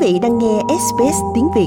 vị 0.00 0.18
đang 0.22 0.38
nghe 0.38 0.60
SBS 0.68 1.16
tiếng 1.34 1.48
Việt. 1.54 1.66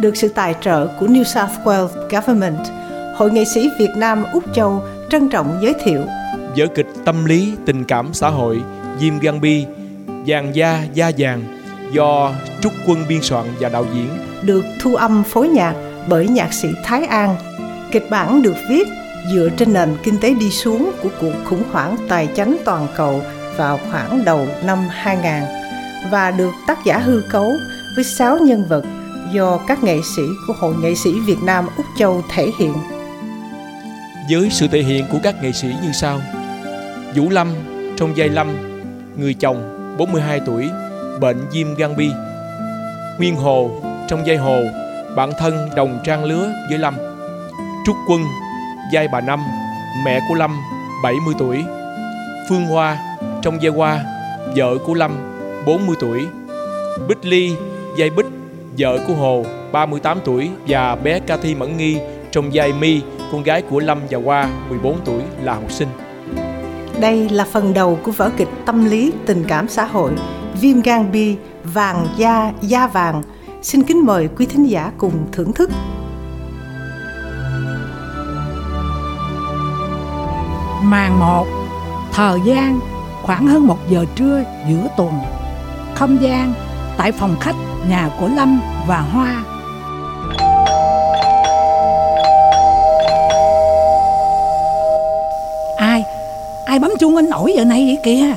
Được 0.00 0.16
sự 0.16 0.28
tài 0.28 0.54
trợ 0.60 0.86
của 1.00 1.06
New 1.06 1.24
South 1.24 1.50
Wales 1.64 1.88
Government, 2.10 2.66
Hội 3.16 3.30
nghệ 3.30 3.44
sĩ 3.44 3.70
Việt 3.78 3.90
Nam 3.96 4.24
Úc 4.32 4.44
Châu 4.54 4.82
trân 5.10 5.28
trọng 5.28 5.58
giới 5.62 5.74
thiệu 5.84 6.00
vở 6.56 6.66
kịch 6.74 6.86
tâm 7.04 7.24
lý 7.24 7.52
tình 7.66 7.84
cảm 7.84 8.14
xã 8.14 8.28
hội 8.28 8.62
Jim 9.00 9.18
Gambi 9.22 9.66
Vàng 10.26 10.54
da 10.54 10.84
da 10.94 11.10
vàng 11.18 11.63
do 11.94 12.32
Trúc 12.60 12.72
Quân 12.86 13.04
biên 13.08 13.22
soạn 13.22 13.46
và 13.60 13.68
đạo 13.68 13.86
diễn 13.94 14.08
được 14.42 14.64
thu 14.80 14.94
âm 14.94 15.24
phối 15.24 15.48
nhạc 15.48 15.74
bởi 16.08 16.28
nhạc 16.28 16.52
sĩ 16.52 16.68
Thái 16.84 17.04
An. 17.04 17.36
Kịch 17.90 18.10
bản 18.10 18.42
được 18.42 18.56
viết 18.70 18.88
dựa 19.32 19.48
trên 19.56 19.72
nền 19.72 19.96
kinh 20.02 20.18
tế 20.18 20.34
đi 20.34 20.50
xuống 20.50 20.92
của 21.02 21.08
cuộc 21.20 21.32
khủng 21.44 21.62
hoảng 21.72 21.96
tài 22.08 22.28
chánh 22.36 22.56
toàn 22.64 22.86
cầu 22.96 23.22
vào 23.56 23.80
khoảng 23.90 24.24
đầu 24.24 24.46
năm 24.64 24.78
2000 24.90 25.32
và 26.10 26.30
được 26.30 26.50
tác 26.66 26.78
giả 26.84 26.98
hư 26.98 27.22
cấu 27.30 27.52
với 27.96 28.04
6 28.04 28.38
nhân 28.38 28.66
vật 28.68 28.84
do 29.32 29.58
các 29.66 29.84
nghệ 29.84 29.98
sĩ 30.16 30.22
của 30.46 30.52
Hội 30.52 30.74
nghệ 30.82 30.94
sĩ 30.94 31.10
Việt 31.26 31.42
Nam 31.42 31.66
Úc 31.76 31.86
Châu 31.98 32.22
thể 32.34 32.50
hiện. 32.58 32.74
Với 34.30 34.48
sự 34.50 34.68
thể 34.68 34.82
hiện 34.82 35.04
của 35.12 35.18
các 35.22 35.42
nghệ 35.42 35.52
sĩ 35.52 35.68
như 35.82 35.92
sau 35.92 36.20
Vũ 37.14 37.30
Lâm 37.30 37.48
trong 37.96 38.12
vai 38.16 38.28
Lâm, 38.28 38.48
người 39.16 39.34
chồng 39.34 39.70
42 39.98 40.40
tuổi, 40.46 40.68
bệnh 41.20 41.46
viêm 41.52 41.74
gan 41.74 41.96
bi. 41.96 42.10
Nguyên 43.18 43.36
Hồ 43.36 43.70
trong 44.08 44.26
giai 44.26 44.36
Hồ, 44.36 44.62
bạn 45.16 45.32
thân 45.38 45.68
đồng 45.76 45.98
trang 46.04 46.24
lứa 46.24 46.52
với 46.68 46.78
Lâm. 46.78 46.94
Trúc 47.86 47.96
Quân, 48.08 48.20
giai 48.92 49.08
bà 49.08 49.20
Năm, 49.20 49.40
mẹ 50.04 50.20
của 50.28 50.34
Lâm, 50.34 50.56
70 51.02 51.34
tuổi. 51.38 51.64
Phương 52.48 52.66
Hoa 52.66 52.98
trong 53.42 53.62
giai 53.62 53.72
Hoa, 53.72 54.04
vợ 54.56 54.78
của 54.86 54.94
Lâm, 54.94 55.12
40 55.66 55.96
tuổi. 56.00 56.26
Bích 57.08 57.24
Ly, 57.24 57.52
giai 57.98 58.10
Bích, 58.10 58.26
vợ 58.78 58.98
của 59.06 59.14
Hồ, 59.14 59.44
38 59.72 60.18
tuổi 60.24 60.50
và 60.68 60.96
bé 60.96 61.20
Cathy 61.20 61.54
Mẫn 61.54 61.76
Nghi 61.76 61.98
trong 62.30 62.54
giai 62.54 62.72
mi, 62.72 63.00
con 63.32 63.42
gái 63.42 63.62
của 63.62 63.80
Lâm 63.80 64.00
và 64.10 64.18
Hoa, 64.24 64.48
14 64.68 64.96
tuổi 65.04 65.22
là 65.42 65.54
học 65.54 65.72
sinh. 65.72 65.88
Đây 67.00 67.28
là 67.28 67.44
phần 67.44 67.74
đầu 67.74 67.98
của 68.02 68.12
vở 68.12 68.30
kịch 68.36 68.48
tâm 68.66 68.84
lý 68.84 69.12
tình 69.26 69.44
cảm 69.48 69.68
xã 69.68 69.84
hội 69.84 70.10
Viêm 70.60 70.82
gan 70.82 71.12
B, 71.12 71.16
vàng 71.64 72.06
da 72.16 72.52
da 72.60 72.86
vàng. 72.86 73.22
Xin 73.62 73.82
kính 73.82 74.06
mời 74.06 74.28
quý 74.36 74.46
thính 74.46 74.64
giả 74.64 74.92
cùng 74.98 75.26
thưởng 75.32 75.52
thức. 75.52 75.70
Màn 80.82 81.20
1 81.20 81.46
Thời 82.12 82.40
gian, 82.44 82.80
khoảng 83.22 83.46
hơn 83.46 83.66
một 83.66 83.78
giờ 83.90 84.04
trưa 84.16 84.42
giữa 84.68 84.88
tuần 84.96 85.12
Không 85.94 86.22
gian, 86.22 86.52
tại 86.96 87.12
phòng 87.12 87.36
khách, 87.40 87.56
nhà 87.88 88.10
của 88.20 88.28
Lâm 88.28 88.60
và 88.86 89.00
Hoa 89.00 89.44
ai 96.74 96.78
bấm 96.78 96.90
chuông 97.00 97.16
anh 97.16 97.30
nổi 97.30 97.52
giờ 97.56 97.64
này 97.64 97.84
vậy 97.86 97.98
kìa 98.04 98.34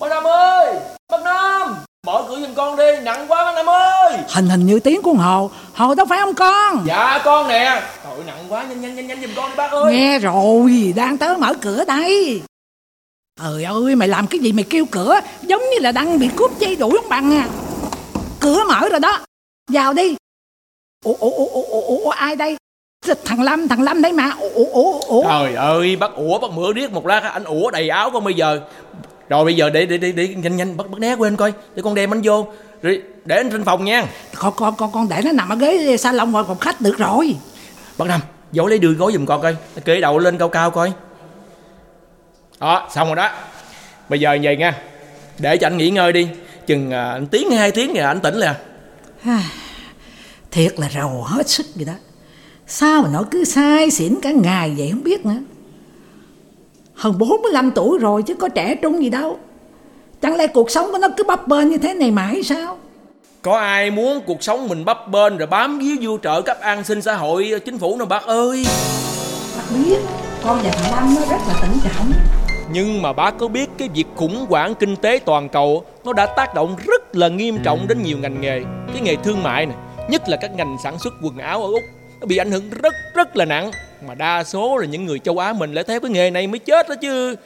bác 0.00 0.08
năm 0.08 0.24
ơi 0.24 0.74
bác 1.12 1.22
năm 1.22 1.76
mở 2.06 2.24
cửa 2.28 2.40
giùm 2.40 2.54
con 2.54 2.76
đi 2.76 2.84
nặng 3.02 3.26
quá 3.28 3.44
bác 3.44 3.52
năm 3.54 3.66
ơi 3.66 4.18
hình 4.36 4.48
hình 4.48 4.66
như 4.66 4.80
tiếng 4.80 5.02
của 5.02 5.12
hồ 5.12 5.50
hồ 5.74 5.94
đâu 5.94 6.06
phải 6.06 6.18
không 6.18 6.34
con? 6.34 6.84
Dạ 6.86 7.20
con 7.24 7.48
nè. 7.48 7.82
Trời 8.04 8.24
nặng 8.26 8.44
quá 8.48 8.62
nhanh 8.62 8.80
nhanh 8.80 8.96
nhanh 8.96 9.06
nhanh 9.06 9.20
giùm 9.22 9.30
con 9.36 9.50
đi 9.50 9.56
bác 9.56 9.70
ơi. 9.70 9.92
Nghe 9.92 10.18
rồi 10.18 10.92
đang 10.96 11.18
tới 11.18 11.36
mở 11.36 11.54
cửa 11.54 11.84
đây. 11.84 12.40
Trời 13.40 13.64
ơi 13.64 13.94
mày 13.94 14.08
làm 14.08 14.26
cái 14.26 14.40
gì 14.40 14.52
mày 14.52 14.64
kêu 14.70 14.84
cửa? 14.90 15.20
Giống 15.42 15.60
như 15.60 15.78
là 15.80 15.92
đang 15.92 16.18
bị 16.18 16.28
cướp 16.36 16.58
dây 16.58 16.76
đuổi 16.76 16.90
không 17.00 17.08
bằng 17.08 17.34
à. 17.34 17.48
Cửa 18.40 18.64
mở 18.68 18.88
rồi 18.88 19.00
đó. 19.00 19.18
Vào 19.72 19.92
đi. 19.92 20.16
Ủa 21.04 21.14
ủa 21.18 21.30
ủa 21.30 21.62
ủa, 21.62 21.80
ủa 21.80 22.10
ai 22.10 22.36
đây? 22.36 22.56
Thằng 23.24 23.42
lâm 23.42 23.68
thằng 23.68 23.82
lâm 23.82 24.02
đấy 24.02 24.12
mà. 24.12 24.32
Ủa 24.40 24.64
ủa 24.72 25.00
ủa 25.06 25.22
trời 25.22 25.54
ơi 25.54 25.96
bắt 25.96 26.10
ủa 26.16 26.38
bắt 26.38 26.50
mửa 26.50 26.72
điếc 26.72 26.92
một 26.92 27.06
lát 27.06 27.22
anh 27.22 27.44
ủa 27.44 27.70
đầy 27.70 27.88
áo 27.88 28.10
con 28.10 28.24
bây 28.24 28.34
giờ. 28.34 28.60
Rồi 29.28 29.44
bây 29.44 29.56
giờ 29.56 29.70
để 29.70 29.86
để 29.86 29.96
để, 29.96 30.12
để 30.12 30.28
nhanh 30.28 30.56
nhanh 30.56 30.76
bắt 30.76 30.90
bắt 30.90 31.00
né 31.00 31.14
quên 31.14 31.36
coi. 31.36 31.52
Để 31.74 31.82
con 31.82 31.94
đem 31.94 32.12
anh 32.12 32.20
vô 32.24 32.46
rồi 32.82 33.02
để 33.24 33.36
anh 33.36 33.50
trên 33.50 33.64
phòng 33.64 33.84
nha. 33.84 34.06
Con 34.34 34.52
con 34.56 34.76
con 34.76 34.92
con 34.92 35.08
để 35.08 35.20
nó 35.24 35.32
nằm 35.32 35.48
ở 35.48 35.56
ghế 35.56 35.96
salon 35.96 36.32
ngoài 36.32 36.44
phòng 36.48 36.58
khách 36.58 36.80
được 36.80 36.98
rồi. 36.98 37.36
Bác 37.98 38.08
năm 38.08 38.20
vô 38.52 38.66
lấy 38.66 38.78
đưa 38.78 38.92
gói 38.92 39.12
giùm 39.12 39.26
con 39.26 39.42
coi. 39.42 39.56
Kê 39.84 40.00
đầu 40.00 40.18
lên 40.18 40.38
cao 40.38 40.48
cao 40.48 40.70
coi. 40.70 40.92
Đó 42.60 42.88
xong 42.94 43.06
rồi 43.06 43.16
đó. 43.16 43.30
Bây 44.08 44.20
giờ 44.20 44.38
vậy 44.42 44.56
nha. 44.56 44.74
Để 45.38 45.56
cho 45.56 45.66
anh 45.66 45.76
nghỉ 45.76 45.90
ngơi 45.90 46.12
đi. 46.12 46.28
Chừng 46.66 46.90
à, 46.90 47.10
anh 47.10 47.26
tiếng 47.26 47.50
hay 47.50 47.58
hai 47.58 47.70
tiếng 47.70 47.94
rồi 47.94 48.04
anh 48.04 48.20
tỉnh 48.20 48.34
là 48.34 48.56
thiệt 50.50 50.80
là 50.80 50.88
rầu 50.94 51.22
hết 51.22 51.48
sức 51.48 51.66
vậy 51.74 51.84
đó. 51.84 51.92
Sao 52.66 53.02
mà 53.02 53.08
nó 53.12 53.24
cứ 53.30 53.44
sai 53.44 53.90
xỉn 53.90 54.14
cả 54.22 54.30
ngày 54.30 54.74
vậy 54.76 54.88
không 54.90 55.02
biết 55.02 55.26
nữa. 55.26 55.38
Hơn 56.94 57.18
45 57.18 57.70
tuổi 57.70 57.98
rồi 57.98 58.22
chứ 58.22 58.34
có 58.34 58.48
trẻ 58.48 58.74
trung 58.82 59.02
gì 59.02 59.10
đâu 59.10 59.38
Chẳng 60.22 60.36
lẽ 60.36 60.46
cuộc 60.46 60.70
sống 60.70 60.92
của 60.92 60.98
nó 60.98 61.08
cứ 61.16 61.24
bấp 61.24 61.48
bênh 61.48 61.70
như 61.70 61.78
thế 61.78 61.94
này 61.94 62.10
mãi 62.10 62.42
sao? 62.42 62.78
Có 63.42 63.58
ai 63.58 63.90
muốn 63.90 64.20
cuộc 64.26 64.42
sống 64.42 64.68
mình 64.68 64.84
bấp 64.84 65.08
bênh 65.08 65.36
rồi 65.36 65.46
bám 65.46 65.78
víu 65.78 65.96
vô 66.00 66.18
trợ 66.22 66.42
cấp 66.42 66.60
an 66.60 66.84
sinh 66.84 67.02
xã 67.02 67.14
hội 67.14 67.52
chính 67.64 67.78
phủ 67.78 67.96
nào 67.96 68.06
bác 68.06 68.22
ơi? 68.22 68.66
Bác 69.56 69.76
biết 69.76 69.98
con 70.44 70.60
và 70.64 70.70
thằng 70.70 70.92
Lâm 70.92 71.14
nó 71.14 71.20
rất 71.20 71.42
là 71.48 71.54
tỉnh 71.62 71.78
trọng 71.84 72.12
nhưng 72.72 73.02
mà 73.02 73.12
bác 73.12 73.38
có 73.38 73.48
biết 73.48 73.70
cái 73.78 73.88
việc 73.94 74.06
khủng 74.16 74.46
hoảng 74.48 74.74
kinh 74.74 74.96
tế 74.96 75.20
toàn 75.24 75.48
cầu 75.48 75.84
nó 76.04 76.12
đã 76.12 76.26
tác 76.26 76.54
động 76.54 76.76
rất 76.86 77.16
là 77.16 77.28
nghiêm 77.28 77.58
trọng 77.62 77.88
đến 77.88 78.02
nhiều 78.02 78.18
ngành 78.18 78.40
nghề. 78.40 78.62
Cái 78.92 79.02
nghề 79.02 79.16
thương 79.16 79.42
mại 79.42 79.66
này 79.66 79.76
nhất 80.10 80.28
là 80.28 80.36
các 80.36 80.50
ngành 80.54 80.76
sản 80.84 80.98
xuất 80.98 81.12
quần 81.22 81.38
áo 81.38 81.62
ở 81.62 81.68
úc 81.68 81.82
nó 82.20 82.26
bị 82.26 82.36
ảnh 82.36 82.50
hưởng 82.50 82.70
rất 82.82 82.94
rất 83.14 83.36
là 83.36 83.44
nặng. 83.44 83.70
Mà 84.08 84.14
đa 84.14 84.44
số 84.44 84.76
là 84.76 84.86
những 84.86 85.04
người 85.04 85.18
châu 85.18 85.38
Á 85.38 85.52
mình 85.52 85.74
lại 85.74 85.84
theo 85.84 86.00
cái 86.00 86.10
nghề 86.10 86.30
này 86.30 86.46
mới 86.46 86.58
chết 86.58 86.88
đó 86.88 86.94
chứ 87.00 87.36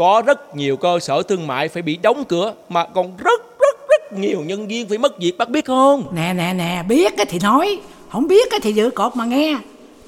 có 0.00 0.22
rất 0.26 0.56
nhiều 0.56 0.76
cơ 0.76 0.98
sở 0.98 1.22
thương 1.22 1.46
mại 1.46 1.68
phải 1.68 1.82
bị 1.82 1.98
đóng 2.02 2.24
cửa 2.24 2.54
mà 2.68 2.84
còn 2.84 3.16
rất 3.16 3.40
rất 3.60 3.88
rất 3.88 4.18
nhiều 4.18 4.40
nhân 4.40 4.68
viên 4.68 4.88
phải 4.88 4.98
mất 4.98 5.18
việc 5.18 5.38
bác 5.38 5.50
biết 5.50 5.64
không? 5.64 6.04
Nè 6.12 6.32
nè 6.36 6.52
nè 6.56 6.82
biết 6.88 7.16
cái 7.16 7.26
thì 7.26 7.38
nói. 7.42 7.78
Không 8.08 8.28
biết 8.28 8.48
cái 8.50 8.60
thì 8.62 8.72
giữ 8.72 8.90
cột 8.90 9.16
mà 9.16 9.24
nghe. 9.24 9.56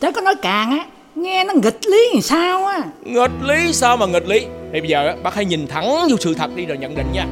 Chứ 0.01 0.13
có 0.13 0.21
nói 0.21 0.35
càng 0.43 0.71
á 0.71 0.87
nghe 1.15 1.45
nó 1.45 1.55
nghịch 1.63 1.87
lý 1.87 2.11
làm 2.13 2.23
sao 2.23 2.65
á. 2.65 2.83
Nghịch 3.05 3.31
lý 3.43 3.73
sao 3.73 3.97
mà 3.97 4.07
nghịch 4.07 4.29
lý? 4.29 4.41
Thì 4.73 4.81
bây 4.81 4.89
giờ 4.89 5.15
bác 5.23 5.35
hãy 5.35 5.45
nhìn 5.45 5.67
thẳng 5.67 6.09
vô 6.11 6.17
sự 6.21 6.35
thật 6.35 6.51
đi 6.57 6.67
rồi 6.67 6.79
nhận 6.79 6.95
định 6.95 7.07
nha. 7.13 7.27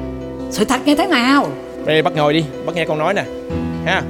Sự 0.51 0.65
thật 0.65 0.81
như 0.85 0.95
thế 0.95 1.07
nào? 1.07 1.47
Đây 1.85 2.03
bác 2.03 2.17
ngồi 2.17 2.33
đi 2.33 2.45
bác 2.67 2.75
nghe 2.75 2.85
con 2.85 2.99
nói 2.99 3.15
nè. 3.15 3.25
Ha 3.85 4.03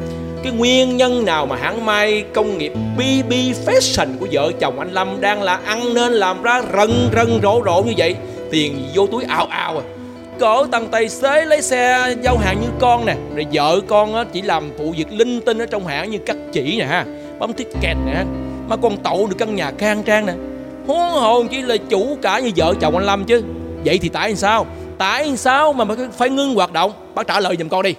cái 0.44 0.52
nguyên 0.52 0.96
nhân 0.96 1.24
nào 1.24 1.46
mà 1.46 1.56
hãng 1.56 1.86
may 1.86 2.24
công 2.34 2.58
nghiệp 2.58 2.72
BB 2.96 3.32
Fashion 3.66 4.06
của 4.20 4.26
vợ 4.32 4.52
chồng 4.60 4.78
anh 4.78 4.92
Lâm 4.92 5.20
đang 5.20 5.42
là 5.42 5.60
ăn 5.64 5.94
nên 5.94 6.12
làm 6.12 6.42
ra 6.42 6.62
rần 6.76 6.90
rần 7.16 7.40
rộ 7.42 7.62
rộ 7.64 7.82
như 7.82 7.92
vậy 7.96 8.14
tiền 8.50 8.88
vô 8.94 9.06
túi 9.06 9.24
ao 9.24 9.46
ao 9.46 9.78
à. 9.78 9.84
Cỡ 10.38 10.66
tăng 10.70 10.88
tay 10.88 11.08
xế 11.08 11.44
lấy 11.44 11.62
xe 11.62 12.14
giao 12.22 12.38
hàng 12.38 12.60
như 12.60 12.66
con 12.80 13.06
nè 13.06 13.16
rồi 13.34 13.46
vợ 13.52 13.80
con 13.88 14.14
á, 14.14 14.24
chỉ 14.32 14.42
làm 14.42 14.70
phụ 14.78 14.94
việc 14.96 15.12
linh 15.12 15.40
tinh 15.40 15.58
ở 15.58 15.66
trong 15.66 15.86
hãng 15.86 16.10
như 16.10 16.18
cắt 16.18 16.36
chỉ 16.52 16.78
nè 16.78 16.84
ha 16.84 17.04
bấm 17.38 17.52
thiết 17.52 17.68
kẹt 17.80 17.96
nè. 18.06 18.24
Mà 18.68 18.76
còn 18.76 18.96
tậu 18.96 19.26
được 19.26 19.36
căn 19.38 19.54
nhà 19.54 19.72
khang 19.78 20.02
trang 20.02 20.26
nè. 20.26 20.32
Huống 20.86 21.10
hồn 21.10 21.48
chỉ 21.48 21.62
là 21.62 21.76
chủ 21.76 22.18
cả 22.22 22.38
như 22.38 22.50
vợ 22.56 22.74
chồng 22.80 22.96
anh 22.96 23.06
Lâm 23.06 23.24
chứ. 23.24 23.42
Vậy 23.84 23.98
thì 23.98 24.08
tại 24.08 24.36
sao? 24.36 24.66
Tại 24.98 25.36
sao 25.36 25.72
mà 25.72 25.84
phải 26.18 26.30
ngưng 26.30 26.54
hoạt 26.54 26.72
động? 26.72 26.92
Bác 27.14 27.26
trả 27.26 27.40
lời 27.40 27.56
giùm 27.58 27.68
con 27.68 27.82
đi. 27.82 27.94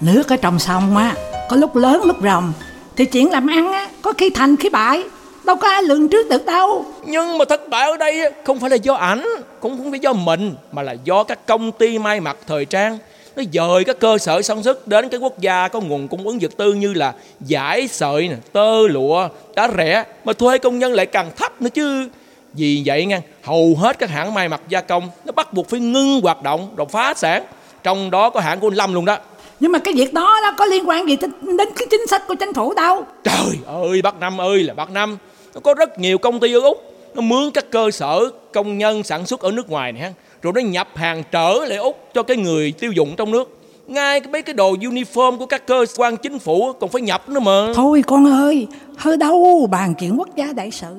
Nước 0.00 0.28
ở 0.28 0.36
trong 0.36 0.58
sông 0.58 0.96
á 0.96 1.14
có 1.48 1.56
lúc 1.56 1.76
lớn 1.76 2.02
lúc 2.04 2.16
rồng 2.22 2.52
thì 2.96 3.04
chuyện 3.04 3.30
làm 3.30 3.46
ăn 3.46 3.72
á 3.72 3.88
có 4.02 4.12
khi 4.12 4.30
thành 4.30 4.56
khi 4.56 4.68
bại 4.68 5.02
đâu 5.46 5.56
có 5.56 5.68
ai 5.68 5.82
lường 5.82 6.08
trước 6.08 6.28
được 6.28 6.46
đâu 6.46 6.84
nhưng 7.04 7.38
mà 7.38 7.44
thất 7.44 7.68
bại 7.68 7.90
ở 7.90 7.96
đây 7.96 8.32
không 8.44 8.60
phải 8.60 8.70
là 8.70 8.76
do 8.76 8.94
ảnh 8.94 9.24
cũng 9.60 9.78
không 9.78 9.90
phải 9.90 10.00
do 10.00 10.12
mình 10.12 10.54
mà 10.72 10.82
là 10.82 10.92
do 11.04 11.24
các 11.24 11.46
công 11.46 11.72
ty 11.72 11.98
may 11.98 12.20
mặc 12.20 12.36
thời 12.46 12.64
trang. 12.64 12.98
Nó 13.36 13.42
dời 13.52 13.84
các 13.84 13.98
cơ 13.98 14.18
sở 14.18 14.42
sản 14.42 14.62
xuất 14.62 14.88
đến 14.88 15.08
cái 15.08 15.20
quốc 15.20 15.38
gia 15.38 15.68
có 15.68 15.80
nguồn 15.80 16.08
cung 16.08 16.26
ứng 16.26 16.38
vật 16.38 16.50
tư 16.56 16.74
như 16.74 16.94
là 16.94 17.14
giải 17.40 17.88
sợi 17.88 18.28
nè 18.28 18.36
tơ 18.52 18.88
lụa 18.88 19.28
đã 19.54 19.68
rẻ 19.76 20.04
mà 20.24 20.32
thuê 20.32 20.58
công 20.58 20.78
nhân 20.78 20.92
lại 20.92 21.06
càng 21.06 21.30
thấp 21.36 21.62
nữa 21.62 21.70
chứ. 21.74 22.08
Vì 22.52 22.82
vậy 22.86 23.06
nha 23.06 23.20
hầu 23.42 23.76
hết 23.78 23.98
các 23.98 24.10
hãng 24.10 24.34
may 24.34 24.48
mặc 24.48 24.60
gia 24.68 24.80
công 24.80 25.10
nó 25.24 25.32
bắt 25.32 25.52
buộc 25.52 25.68
phải 25.68 25.80
ngưng 25.80 26.20
hoạt 26.20 26.42
động 26.42 26.68
rồi 26.76 26.86
phá 26.90 27.14
sản. 27.14 27.44
Trong 27.82 28.10
đó 28.10 28.30
có 28.30 28.40
hãng 28.40 28.60
của 28.60 28.66
anh 28.66 28.74
Lâm 28.74 28.94
luôn 28.94 29.04
đó. 29.04 29.18
Nhưng 29.60 29.72
mà 29.72 29.78
cái 29.78 29.94
việc 29.94 30.14
đó 30.14 30.38
nó 30.42 30.52
có 30.52 30.64
liên 30.64 30.88
quan 30.88 31.08
gì 31.08 31.16
đến 31.42 31.68
cái 31.76 31.86
chính 31.90 32.06
sách 32.06 32.22
của 32.28 32.34
chính 32.34 32.54
phủ 32.54 32.74
đâu 32.74 33.04
trời 33.24 33.58
ơi 33.66 34.02
bác 34.02 34.20
năm 34.20 34.40
ơi 34.40 34.62
là 34.62 34.74
bác 34.74 34.90
năm 34.90 35.18
nó 35.56 35.60
có 35.60 35.74
rất 35.74 35.98
nhiều 35.98 36.18
công 36.18 36.40
ty 36.40 36.52
ở 36.52 36.60
úc 36.60 36.78
nó 37.14 37.20
mướn 37.20 37.50
các 37.50 37.70
cơ 37.70 37.90
sở 37.90 38.30
công 38.52 38.78
nhân 38.78 39.02
sản 39.02 39.26
xuất 39.26 39.40
ở 39.40 39.50
nước 39.50 39.70
ngoài 39.70 39.92
này 39.92 40.14
rồi 40.42 40.52
nó 40.52 40.60
nhập 40.60 40.88
hàng 40.94 41.22
trở 41.30 41.54
lại 41.68 41.78
úc 41.78 42.08
cho 42.14 42.22
cái 42.22 42.36
người 42.36 42.72
tiêu 42.72 42.92
dùng 42.92 43.14
trong 43.16 43.30
nước 43.30 43.58
ngay 43.86 44.20
cái 44.20 44.32
mấy 44.32 44.42
cái 44.42 44.54
đồ 44.54 44.72
uniform 44.72 45.38
của 45.38 45.46
các 45.46 45.66
cơ 45.66 45.86
quan 45.96 46.16
chính 46.16 46.38
phủ 46.38 46.72
còn 46.72 46.90
phải 46.90 47.02
nhập 47.02 47.28
nữa 47.28 47.40
mà 47.40 47.72
Thôi 47.74 48.02
con 48.06 48.26
ơi, 48.26 48.66
hơi 48.96 49.16
đâu 49.16 49.68
bàn 49.70 49.94
chuyện 49.98 50.18
quốc 50.18 50.36
gia 50.36 50.52
đại 50.52 50.70
sự. 50.70 50.94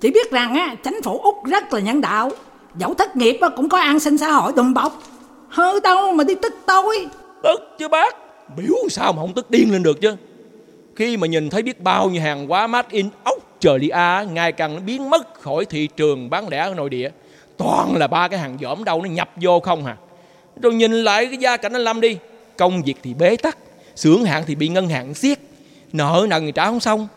Chỉ 0.00 0.10
biết 0.10 0.30
rằng 0.30 0.54
á, 0.54 0.76
chính 0.84 1.02
phủ 1.02 1.18
Úc 1.18 1.44
rất 1.44 1.72
là 1.72 1.80
nhân 1.80 2.00
đạo. 2.00 2.30
Dẫu 2.78 2.94
thất 2.94 3.16
nghiệp 3.16 3.38
á, 3.40 3.48
cũng 3.48 3.68
có 3.68 3.78
an 3.78 4.00
sinh 4.00 4.18
xã 4.18 4.30
hội 4.30 4.52
đùm 4.56 4.74
bọc. 4.74 5.02
Hơi 5.48 5.80
đâu 5.80 6.12
mà 6.12 6.24
đi 6.24 6.34
tức 6.42 6.54
tôi. 6.66 7.06
tức 7.42 7.60
chứ 7.78 7.88
bác 7.88 8.16
biểu 8.56 8.74
sao 8.90 9.12
mà 9.12 9.22
không 9.22 9.32
tức 9.32 9.50
điên 9.50 9.72
lên 9.72 9.82
được 9.82 10.00
chứ 10.00 10.16
khi 10.96 11.16
mà 11.16 11.26
nhìn 11.26 11.50
thấy 11.50 11.62
biết 11.62 11.80
bao 11.80 12.10
nhiêu 12.10 12.22
hàng 12.22 12.48
hóa 12.48 12.66
made 12.66 12.88
in 12.90 13.08
Australia 13.66 14.32
ngày 14.32 14.52
càng 14.52 14.86
biến 14.86 15.10
mất 15.10 15.40
khỏi 15.40 15.64
thị 15.64 15.88
trường 15.96 16.30
bán 16.30 16.48
lẻ 16.48 16.58
ở 16.58 16.74
nội 16.74 16.90
địa. 16.90 17.10
Toàn 17.56 17.96
là 17.96 18.06
ba 18.06 18.28
cái 18.28 18.38
hàng 18.38 18.58
dỏm 18.60 18.84
đâu 18.84 19.02
nó 19.02 19.08
nhập 19.08 19.30
vô 19.36 19.60
không 19.60 19.86
à. 19.86 19.96
Rồi 20.62 20.74
nhìn 20.74 20.92
lại 20.92 21.26
cái 21.26 21.36
gia 21.36 21.56
cảnh 21.56 21.72
anh 21.72 21.82
Lâm 21.82 22.00
đi, 22.00 22.18
công 22.56 22.82
việc 22.82 22.96
thì 23.02 23.14
bế 23.14 23.36
tắc, 23.36 23.58
xưởng 23.96 24.24
hạn 24.24 24.44
thì 24.46 24.54
bị 24.54 24.68
ngân 24.68 24.88
hàng 24.88 25.14
siết, 25.14 25.38
nợ 25.92 26.26
nần 26.28 26.46
thì 26.46 26.52
trả 26.52 26.66
không 26.66 26.80
xong, 26.80 27.08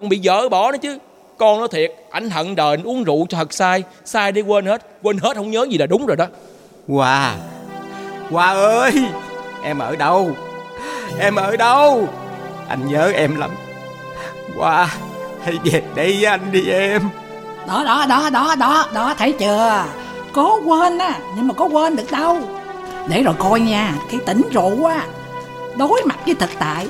còn 0.00 0.08
bị 0.08 0.20
dỡ 0.24 0.48
bỏ 0.48 0.72
nó 0.72 0.78
chứ. 0.78 0.98
Con 1.38 1.60
nó 1.60 1.66
thiệt, 1.66 1.92
ảnh 2.10 2.30
hận 2.30 2.54
đời 2.54 2.76
anh 2.76 2.86
uống 2.86 3.04
rượu 3.04 3.26
cho 3.28 3.38
thật 3.38 3.52
sai 3.52 3.82
sai 4.04 4.32
để 4.32 4.40
quên 4.40 4.66
hết 4.66 4.86
quên 5.02 5.18
hết 5.18 5.36
không 5.36 5.50
nhớ 5.50 5.66
gì 5.70 5.78
là 5.78 5.86
đúng 5.86 6.06
rồi 6.06 6.16
đó. 6.16 6.26
Hòa 6.88 7.36
Hòa 8.30 8.52
ơi, 8.52 8.92
Em 9.64 9.78
ở 9.78 9.96
đâu? 9.96 10.30
Em 11.18 11.34
ở 11.34 11.56
đâu? 11.56 12.08
Anh 12.68 12.88
nhớ 12.88 13.12
em 13.14 13.36
lắm. 13.36 13.50
Hoa 14.56 14.88
Hãy 15.44 15.58
về 15.64 15.82
đây 15.94 16.16
với 16.20 16.24
anh 16.24 16.52
đi 16.52 16.70
em 16.70 17.02
Đó, 17.68 17.84
đó, 17.84 18.06
đó, 18.08 18.30
đó, 18.30 18.54
đó, 18.58 18.88
đó, 18.94 19.14
thấy 19.18 19.32
chưa? 19.32 19.84
Cố 20.32 20.60
quên 20.64 20.98
á, 20.98 21.18
nhưng 21.36 21.48
mà 21.48 21.54
có 21.54 21.64
quên 21.64 21.96
được 21.96 22.10
đâu. 22.10 22.38
Để 23.08 23.22
rồi 23.22 23.34
coi 23.38 23.60
nha, 23.60 23.94
khi 24.08 24.18
tỉnh 24.26 24.42
rượu 24.52 24.84
á, 24.84 25.06
đối 25.76 26.02
mặt 26.04 26.18
với 26.26 26.34
thực 26.34 26.50
tại, 26.58 26.88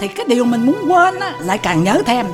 thì 0.00 0.08
cái 0.08 0.26
điều 0.28 0.44
mình 0.44 0.66
muốn 0.66 0.76
quên 0.88 1.20
á, 1.20 1.34
lại 1.40 1.58
càng 1.58 1.84
nhớ 1.84 2.02
thêm. 2.06 2.26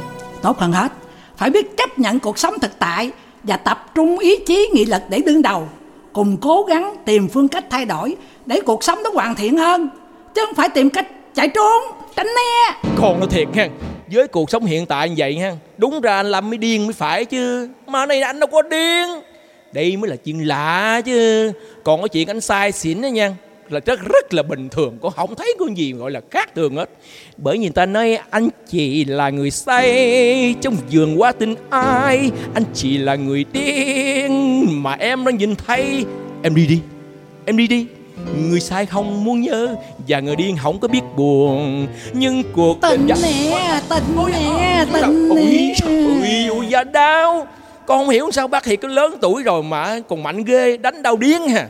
Tốt 0.43 0.59
hơn 0.59 0.73
hết, 0.73 0.93
phải 1.37 1.51
biết 1.51 1.77
chấp 1.77 1.99
nhận 1.99 2.21
cuộc 2.21 2.39
sống 2.39 2.59
thực 2.59 2.79
tại 2.79 3.11
và 3.43 3.57
tập 3.57 3.91
trung 3.95 4.19
ý 4.19 4.37
chí 4.47 4.71
nghị 4.73 4.85
lực 4.85 5.03
để 5.09 5.23
đương 5.27 5.43
đầu. 5.43 5.69
Cùng 6.13 6.37
cố 6.37 6.63
gắng 6.69 6.97
tìm 7.05 7.29
phương 7.29 7.49
cách 7.49 7.65
thay 7.71 7.85
đổi 7.85 8.17
để 8.47 8.61
cuộc 8.61 8.85
sống 8.85 9.03
nó 9.03 9.11
hoàn 9.15 9.35
thiện 9.35 9.57
hơn. 9.57 9.89
Chứ 10.35 10.47
không 10.47 10.55
phải 10.55 10.69
tìm 10.69 10.91
cách 10.91 11.07
chạy 11.35 11.49
trốn, 11.49 11.83
tránh 12.17 12.27
né. 12.27 12.79
con 13.01 13.21
nói 13.21 13.29
thiệt 13.31 13.49
nha 13.55 13.69
với 14.11 14.29
cuộc 14.29 14.51
sống 14.51 14.65
hiện 14.65 14.87
tại 14.87 15.09
như 15.09 15.15
vậy 15.19 15.39
ha, 15.39 15.57
đúng 15.79 16.01
ra 16.01 16.17
anh 16.17 16.27
lâm 16.27 16.51
mới 16.51 16.59
điên 16.59 16.87
mới 16.87 16.93
phải 16.93 17.25
chứ. 17.25 17.69
Mà 17.87 18.07
này 18.07 18.21
anh 18.21 18.41
đâu 18.41 18.49
có 18.53 18.63
điên. 18.63 19.09
Đây 19.73 19.97
mới 19.97 20.11
là 20.11 20.17
chuyện 20.17 20.49
lạ 20.49 21.01
chứ. 21.05 21.53
Còn 21.85 22.01
cái 22.01 22.09
chuyện 22.09 22.29
anh 22.29 22.41
sai 22.41 22.73
xỉn 22.73 23.03
đó 23.03 23.09
nha, 23.09 23.35
là 23.69 23.81
rất 23.87 24.01
rất 24.01 24.35
là 24.35 24.43
bình 24.43 24.69
thường. 24.69 24.99
Con 25.03 25.13
không 25.13 25.35
thấy 25.35 25.55
có 25.59 25.67
gì 25.75 25.93
gọi 25.93 26.11
là 26.11 26.21
khác 26.31 26.55
thường 26.55 26.77
hết. 26.77 26.91
Bởi 27.37 27.57
vì 27.57 27.61
người 27.61 27.71
ta 27.71 27.87
nói 27.87 28.19
anh 28.31 28.49
chỉ 28.69 29.05
là 29.05 29.31
người 29.31 29.51
say 29.51 30.55
trong 30.61 30.77
vườn 30.91 31.21
quá 31.21 31.33
tình 31.33 31.55
ai, 31.71 32.31
anh 32.55 32.65
chỉ 32.75 32.99
là 32.99 33.15
người 33.15 33.45
điên. 33.53 34.65
Mà 34.83 34.93
em 34.93 35.25
đang 35.25 35.37
nhìn 35.37 35.55
thấy, 35.67 36.05
em 36.43 36.55
đi 36.55 36.67
đi, 36.67 36.81
em 37.47 37.57
đi 37.57 37.67
đi 37.67 37.87
người 38.49 38.61
sai 38.61 38.87
không 38.87 39.25
muốn 39.25 39.41
nhớ 39.41 39.75
và 40.09 40.21
người 40.21 40.37
điên 40.37 40.57
không 40.63 40.79
có 40.79 40.89
biết 40.89 41.01
buồn 41.17 41.87
nhưng 42.13 42.43
cuộc 42.53 42.81
Tình 42.81 43.07
Dạ. 43.07 43.17
nè, 43.23 43.81
tình 43.89 44.05
nè, 44.33 44.85
tình 44.93 45.29
nè. 45.29 45.75
ui 46.05 46.47
ui 46.49 46.67
da 46.67 46.85
đau 46.85 47.47
con 47.87 47.99
không 47.99 48.09
hiểu 48.09 48.31
sao 48.33 48.49
bác 48.49 48.65
Hiệp 48.67 48.81
cứ 48.81 48.89
lớn 48.89 49.17
tuổi 49.21 49.43
rồi 49.43 49.63
mà 49.63 49.99
còn 50.09 50.23
mạnh 50.23 50.45
ghê 50.45 50.77
đánh 50.77 51.03
đau 51.03 51.17
điên 51.17 51.49
hà 51.49 51.67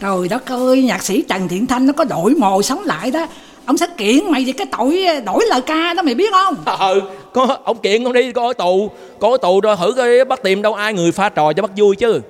Trời 0.00 0.28
đất 0.30 0.48
ơi, 0.52 0.82
nhạc 0.82 1.02
sĩ 1.02 1.22
Trần 1.28 1.48
Thiện 1.48 1.66
Thanh 1.66 1.86
nó 1.86 1.92
có 1.92 2.04
đổi 2.04 2.34
mồ 2.34 2.62
sống 2.62 2.82
lại 2.84 3.10
đó. 3.10 3.26
Ông 3.66 3.76
sẽ 3.76 3.86
kiện 3.96 4.30
mày 4.30 4.44
về 4.44 4.52
cái 4.52 4.66
tội 4.78 5.06
đổi 5.26 5.44
lời 5.48 5.60
ca 5.60 5.94
đó 5.94 6.02
mày 6.02 6.14
biết 6.14 6.32
không? 6.32 6.54
ờ 6.64 7.00
có 7.32 7.58
ông 7.64 7.78
kiện 7.78 8.04
con 8.04 8.12
đi 8.12 8.32
con 8.32 8.46
ở 8.46 8.52
tù 8.52 8.90
con 9.20 9.30
ở 9.32 9.36
tù 9.42 9.60
rồi 9.60 9.76
thử 9.76 9.92
coi 9.92 10.24
bắt 10.24 10.42
tìm 10.42 10.62
đâu 10.62 10.74
ai 10.74 10.94
người 10.94 11.12
pha 11.12 11.28
trò 11.28 11.52
cho 11.52 11.62
bắt 11.62 11.70
vui 11.76 11.96
chứ 11.96 12.20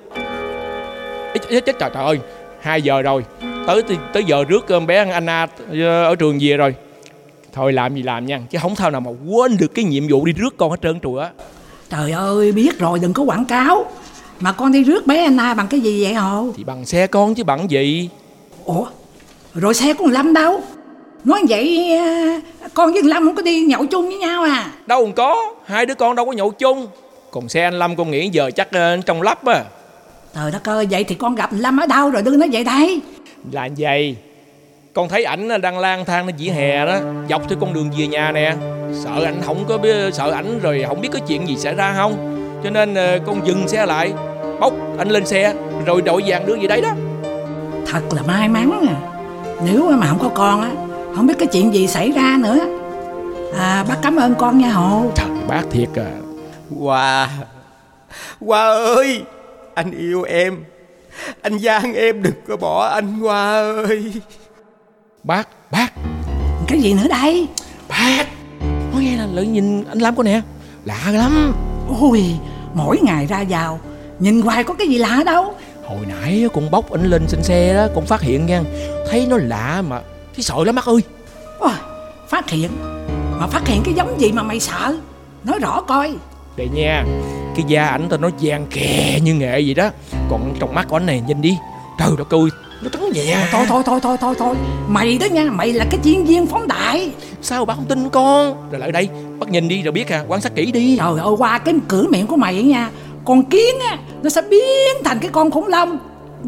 chết 1.49 1.65
trời 1.65 1.73
trời 1.79 2.05
ơi 2.05 2.19
hai 2.61 2.81
giờ 2.81 3.01
rồi 3.01 3.23
tới 3.67 3.83
tới 4.13 4.23
giờ 4.23 4.43
rước 4.47 4.65
con 4.67 4.87
bé 4.87 5.05
Anna 5.11 5.47
ờ, 5.71 6.03
ở 6.03 6.15
trường 6.15 6.37
về 6.41 6.57
rồi 6.57 6.75
thôi 7.53 7.73
làm 7.73 7.95
gì 7.95 8.03
làm 8.03 8.25
nha 8.25 8.39
chứ 8.49 8.57
không 8.61 8.75
thao 8.75 8.91
nào 8.91 9.01
mà 9.01 9.11
quên 9.27 9.57
được 9.57 9.67
cái 9.75 9.85
nhiệm 9.85 10.03
vụ 10.09 10.25
đi 10.25 10.33
rước 10.33 10.57
con 10.57 10.71
hết 10.71 10.77
trơn 10.81 10.99
trụi 10.99 11.21
á 11.21 11.29
Trời 11.89 12.11
ơi, 12.11 12.51
biết 12.51 12.79
rồi 12.79 12.99
đừng 12.99 13.13
có 13.13 13.23
quảng 13.23 13.45
cáo. 13.45 13.85
Mà 14.39 14.51
con 14.51 14.71
đi 14.71 14.83
rước 14.83 15.07
bé 15.07 15.23
Anna 15.23 15.53
bằng 15.53 15.67
cái 15.67 15.79
gì 15.79 16.03
vậy 16.03 16.13
hồ? 16.13 16.47
thì 16.57 16.63
bằng 16.63 16.85
xe 16.85 17.07
con 17.07 17.35
chứ 17.35 17.43
bằng 17.43 17.71
gì 17.71 18.09
Ủa, 18.65 18.85
rồi 19.53 19.73
xe 19.73 19.93
của 19.93 20.03
thằng 20.05 20.13
Lâm 20.13 20.33
đâu? 20.33 20.61
Nói 21.23 21.41
vậy 21.49 21.93
à, 21.97 22.41
con 22.73 22.93
với 22.93 23.03
Lâm 23.03 23.25
không 23.25 23.35
có 23.35 23.41
đi 23.41 23.61
nhậu 23.61 23.85
chung 23.85 24.07
với 24.07 24.17
nhau 24.17 24.43
à? 24.43 24.71
đâu 24.85 25.01
còn 25.03 25.13
có 25.13 25.53
hai 25.65 25.85
đứa 25.85 25.95
con 25.95 26.15
đâu 26.15 26.25
có 26.25 26.31
nhậu 26.31 26.51
chung 26.51 26.87
còn 27.31 27.49
xe 27.49 27.63
anh 27.63 27.79
Lâm 27.79 27.95
con 27.95 28.11
nghĩ 28.11 28.29
giờ 28.29 28.51
chắc 28.55 28.71
ờ, 28.71 28.97
trong 29.05 29.21
lắp 29.21 29.45
á 29.45 29.63
Trời 30.35 30.51
đất 30.51 30.69
ơi, 30.69 30.87
vậy 30.91 31.03
thì 31.03 31.15
con 31.15 31.35
gặp 31.35 31.49
Lâm 31.53 31.77
ở 31.77 31.85
đâu 31.85 32.09
rồi 32.09 32.21
đưa 32.21 32.35
nó 32.37 32.45
về 32.51 32.63
đây? 32.63 33.01
Là 33.51 33.69
vậy 33.77 34.15
con 34.93 35.09
thấy 35.09 35.23
ảnh 35.23 35.61
đang 35.61 35.79
lang 35.79 36.05
thang 36.05 36.27
trên 36.27 36.35
vỉa 36.35 36.49
hè 36.49 36.85
đó. 36.85 36.99
Dọc 37.29 37.49
theo 37.49 37.57
con 37.61 37.73
đường 37.73 37.91
về 37.97 38.07
nhà 38.07 38.31
nè. 38.31 38.55
Sợ 38.93 39.23
ảnh 39.25 39.41
không 39.45 39.65
có 39.67 39.77
biết 39.77 40.13
sợ 40.13 40.31
ảnh 40.31 40.59
rồi 40.59 40.85
không 40.87 41.01
biết 41.01 41.09
có 41.13 41.19
chuyện 41.27 41.47
gì 41.47 41.57
xảy 41.57 41.75
ra 41.75 41.93
không? 41.97 42.13
Cho 42.63 42.69
nên 42.69 42.95
ờ, 42.95 43.19
con 43.25 43.47
dừng 43.47 43.67
xe 43.67 43.85
lại. 43.85 44.13
Bốc 44.59 44.73
anh 44.97 45.09
lên 45.09 45.25
xe 45.25 45.53
rồi 45.85 46.01
đội 46.01 46.23
vàng 46.25 46.45
đưa 46.45 46.55
về 46.55 46.67
đấy 46.67 46.81
đó. 46.81 46.93
Thật 47.85 48.01
là 48.15 48.21
may 48.21 48.49
mắn 48.49 48.85
à. 48.89 48.95
Nếu 49.65 49.91
mà 49.91 50.07
không 50.07 50.19
có 50.19 50.29
con 50.29 50.61
á, 50.61 50.71
không 51.15 51.27
biết 51.27 51.33
cái 51.39 51.47
chuyện 51.47 51.73
gì 51.73 51.87
xảy 51.87 52.11
ra 52.11 52.37
nữa. 52.43 52.59
À, 53.57 53.85
bác 53.89 53.95
cảm 54.01 54.15
ơn 54.15 54.35
con 54.35 54.57
nha 54.57 54.69
Hồ. 54.69 55.11
trời 55.15 55.27
bác 55.47 55.63
thiệt 55.71 55.89
à. 55.95 56.11
Hoa 56.79 57.29
Hoa 58.41 58.67
ơi 58.69 59.21
Anh 59.73 59.91
yêu 59.91 60.23
em 60.23 60.63
Anh 61.41 61.57
gian 61.57 61.93
em 61.93 62.23
đừng 62.23 62.33
có 62.47 62.57
bỏ 62.57 62.87
anh 62.87 63.19
Hoa 63.19 63.51
ơi 63.85 64.13
bác 65.23 65.47
bác 65.71 65.87
Cái 66.67 66.79
gì 66.81 66.93
nữa 66.93 67.07
đây? 67.09 67.47
bác 67.87 68.25
nói 68.93 69.03
nghe 69.03 69.17
là 69.17 69.27
lợi 69.33 69.47
nhìn 69.47 69.83
anh 69.83 69.99
Lâm 69.99 70.15
con 70.15 70.25
nè 70.25 70.41
lạ 70.85 71.01
lắm 71.11 71.53
Ôi, 72.01 72.23
mỗi 72.73 72.99
ngày 73.03 73.25
ra 73.25 73.43
vào, 73.49 73.79
nhìn 74.19 74.41
hoài 74.41 74.63
có 74.63 74.73
cái 74.73 74.87
gì 74.87 74.97
lạ 74.97 75.23
đâu. 75.25 75.53
hồi 75.85 76.05
nãy 76.07 76.47
con 76.53 76.71
bốc 76.71 76.91
ảnh 76.91 77.05
lên 77.05 77.25
trên 77.29 77.43
xe 77.43 77.73
đó 77.73 77.87
con 77.95 78.05
phát 78.05 78.21
hiện 78.21 78.45
nha 78.45 78.63
thấy 79.09 79.25
nó 79.29 79.37
lạ 79.37 79.83
mà 79.87 80.01
thấy 80.35 80.43
sợ 80.43 80.55
lắm 80.65 80.75
bác 80.75 80.85
ơi 80.85 81.01
Ôi, 81.59 81.71
phát 82.27 82.49
hiện. 82.49 82.71
Mà 83.39 83.47
phát 83.47 83.67
hiện 83.67 83.81
cái 83.85 83.93
giống 83.93 84.21
gì 84.21 84.31
mà 84.31 84.43
mày 84.43 84.59
sợ? 84.59 84.95
Nói 85.43 85.59
rõ 85.59 85.81
coi. 85.81 86.15
Đây 86.57 86.69
nha 86.73 87.05
Cái 87.55 87.65
da 87.67 87.87
ảnh 87.87 88.07
tao 88.09 88.19
nó 88.19 88.29
vàng 88.41 88.65
kè 88.69 89.19
như 89.23 89.35
nghệ 89.35 89.51
vậy 89.51 89.73
đó 89.73 89.89
Còn 90.29 90.55
trong 90.59 90.75
mắt 90.75 90.87
của 90.89 90.95
ảnh 90.97 91.05
này 91.05 91.21
nhìn 91.27 91.41
đi 91.41 91.57
Trời 91.99 92.09
đất 92.17 92.29
ơi 92.33 92.49
Nó 92.83 92.89
trắng 92.93 93.09
nhẹ 93.13 93.47
Thôi 93.51 93.65
thôi 93.69 93.83
thôi 93.85 93.99
thôi 94.03 94.17
thôi 94.21 94.35
thôi. 94.39 94.55
Mày 94.87 95.17
đó 95.17 95.25
nha, 95.25 95.43
mày 95.43 95.73
là 95.73 95.85
cái 95.91 95.99
chuyên 96.03 96.23
viên 96.23 96.47
phóng 96.47 96.67
đại. 96.67 97.11
Sao 97.41 97.65
bác 97.65 97.73
không 97.75 97.85
tin 97.85 98.09
con 98.09 98.69
Rồi 98.71 98.79
lại 98.79 98.91
đây 98.91 99.09
Bác 99.39 99.49
nhìn 99.49 99.67
đi 99.67 99.81
rồi 99.81 99.91
biết 99.91 100.11
à 100.11 100.23
Quan 100.27 100.41
sát 100.41 100.55
kỹ 100.55 100.71
đi 100.71 100.97
Trời 100.97 101.19
ơi, 101.19 101.33
qua 101.37 101.57
cái 101.57 101.73
cửa 101.87 102.05
miệng 102.09 102.27
của 102.27 102.35
mày 102.35 102.53
ấy 102.53 102.63
nha. 102.63 102.89
Con 103.25 103.45
kiến 103.45 103.75
á, 103.89 103.97
nó 104.23 104.29
sẽ 104.29 104.41
biến 104.49 105.03
thành 105.05 105.19
cái 105.19 105.29
con 105.33 105.51
khủng 105.51 105.67
long. 105.67 105.97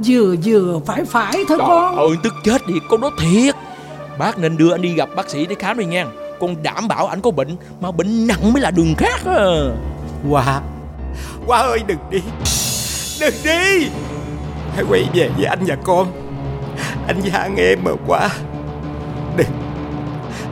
Vừa 0.06 0.36
vừa 0.44 0.80
phải 0.86 1.06
phải 1.06 1.34
thôi 1.34 1.46
Trời 1.50 1.58
con. 1.68 1.96
ơi 1.96 2.10
tức 2.24 2.34
chết 2.44 2.68
đi 2.68 2.74
Con 2.90 3.02
nói 3.02 3.12
thiệt 3.22 3.56
Bác 4.20 4.38
nên 4.40 4.58
đưa 4.58 4.72
anh 4.72 4.82
đi 4.82 4.94
gặp 4.94 5.10
bác 5.16 5.30
sĩ 5.30 5.46
để 5.46 5.56
khám 5.60 5.78
đi 5.80 5.86
nha 5.86 6.06
Con 6.40 6.64
đảm 6.64 6.88
bảo 6.88 7.08
anh 7.08 7.22
có 7.22 7.32
bệnh 7.32 7.56
Mà 7.82 7.92
bệnh 7.92 8.28
nặng 8.28 8.54
mới 8.54 8.62
là 8.62 8.72
đường 8.72 8.96
khác 8.98 9.22
à. 9.26 9.70
Hoa. 10.28 10.62
Hoa 11.48 11.60
ơi 11.60 11.80
đừng 11.88 12.00
đi. 12.10 12.22
Đừng 13.20 13.34
đi. 13.44 13.90
Hãy 14.76 14.84
quay 14.90 15.10
về 15.14 15.30
với 15.38 15.46
anh 15.46 15.60
và 15.68 15.76
con. 15.84 16.12
Anh 17.08 17.22
gian 17.22 17.56
em 17.56 17.80
mà 17.84 17.92
Hoa 18.08 18.30
Đừng. 19.38 19.48